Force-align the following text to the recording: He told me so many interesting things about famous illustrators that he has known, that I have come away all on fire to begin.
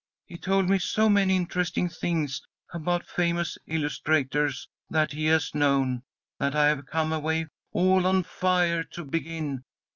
He 0.25 0.35
told 0.35 0.67
me 0.67 0.79
so 0.79 1.09
many 1.09 1.35
interesting 1.35 1.87
things 1.87 2.41
about 2.73 3.05
famous 3.05 3.59
illustrators 3.67 4.67
that 4.89 5.11
he 5.11 5.27
has 5.27 5.53
known, 5.53 6.01
that 6.39 6.55
I 6.55 6.69
have 6.69 6.87
come 6.87 7.13
away 7.13 7.45
all 7.71 8.07
on 8.07 8.23
fire 8.23 8.83
to 8.83 9.05
begin. 9.05 9.63